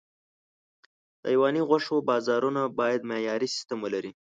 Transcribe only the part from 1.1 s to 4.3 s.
د حيواني غوښو بازارونه باید معیاري سیستم ولري.